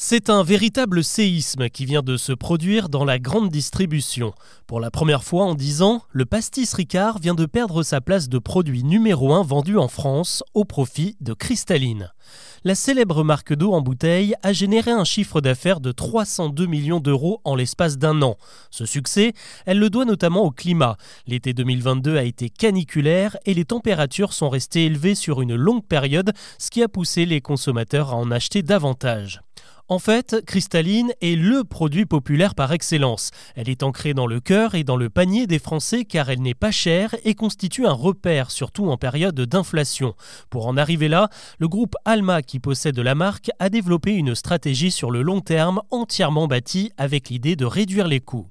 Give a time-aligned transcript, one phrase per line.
[0.00, 4.32] C'est un véritable séisme qui vient de se produire dans la grande distribution.
[4.68, 8.28] Pour la première fois en 10 ans, le pastis Ricard vient de perdre sa place
[8.28, 12.12] de produit numéro 1 vendu en France au profit de Cristalline.
[12.64, 17.40] La célèbre marque d'eau en bouteille a généré un chiffre d'affaires de 302 millions d'euros
[17.44, 18.36] en l'espace d'un an.
[18.70, 19.32] Ce succès,
[19.66, 20.96] elle le doit notamment au climat.
[21.26, 26.32] L'été 2022 a été caniculaire et les températures sont restées élevées sur une longue période,
[26.58, 29.40] ce qui a poussé les consommateurs à en acheter davantage.
[29.90, 33.30] En fait, Cristalline est le produit populaire par excellence.
[33.56, 36.52] Elle est ancrée dans le cœur et dans le panier des Français car elle n'est
[36.52, 40.14] pas chère et constitue un repère, surtout en période d'inflation.
[40.50, 44.90] Pour en arriver là, le groupe Alma qui possède la marque a développé une stratégie
[44.90, 48.48] sur le long terme entièrement bâtie avec l'idée de réduire les coûts.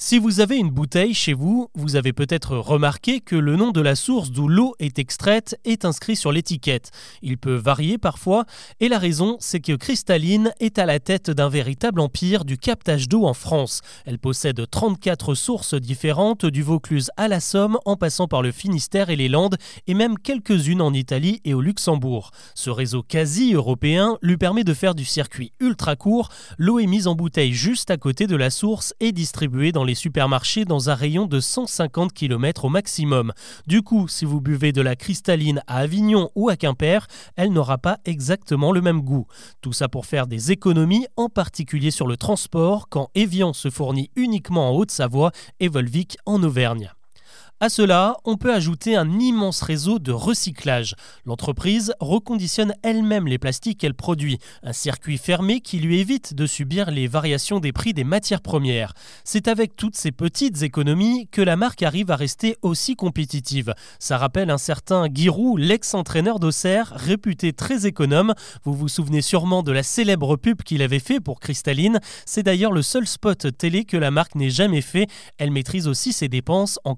[0.00, 3.80] Si vous avez une bouteille chez vous, vous avez peut-être remarqué que le nom de
[3.80, 6.92] la source d'où l'eau est extraite est inscrit sur l'étiquette.
[7.20, 8.44] Il peut varier parfois,
[8.78, 13.08] et la raison, c'est que Cristalline est à la tête d'un véritable empire du captage
[13.08, 13.80] d'eau en France.
[14.06, 19.10] Elle possède 34 sources différentes, du Vaucluse à la Somme, en passant par le Finistère
[19.10, 19.56] et les Landes,
[19.88, 22.30] et même quelques-unes en Italie et au Luxembourg.
[22.54, 26.28] Ce réseau quasi européen lui permet de faire du circuit ultra court.
[26.56, 30.64] L'eau est mise en bouteille juste à côté de la source et distribuée dans supermarchés
[30.64, 33.32] dans un rayon de 150 km au maximum.
[33.66, 37.78] Du coup, si vous buvez de la cristalline à Avignon ou à Quimper, elle n'aura
[37.78, 39.26] pas exactement le même goût.
[39.60, 44.10] Tout ça pour faire des économies, en particulier sur le transport, quand Evian se fournit
[44.16, 46.90] uniquement en Haute-Savoie et Volvic en Auvergne.
[47.60, 50.94] À cela, on peut ajouter un immense réseau de recyclage.
[51.26, 56.92] L'entreprise reconditionne elle-même les plastiques qu'elle produit, un circuit fermé qui lui évite de subir
[56.92, 58.92] les variations des prix des matières premières.
[59.24, 63.74] C'est avec toutes ces petites économies que la marque arrive à rester aussi compétitive.
[63.98, 68.34] Ça rappelle un certain Giroud, l'ex-entraîneur d'Auxerre, réputé très économe.
[68.62, 71.98] Vous vous souvenez sûrement de la célèbre pub qu'il avait fait pour Cristalline.
[72.24, 75.08] C'est d'ailleurs le seul spot télé que la marque n'ait jamais fait.
[75.38, 76.94] Elle maîtrise aussi ses dépenses en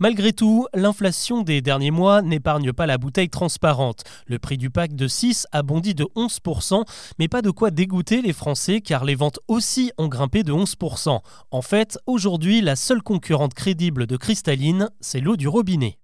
[0.00, 4.02] Malgré tout, l'inflation des derniers mois n'épargne pas la bouteille transparente.
[4.26, 6.84] Le prix du pack de 6 a bondi de 11%,
[7.18, 11.20] mais pas de quoi dégoûter les Français car les ventes aussi ont grimpé de 11%.
[11.50, 15.98] En fait, aujourd'hui, la seule concurrente crédible de Cristalline, c'est l'eau du robinet.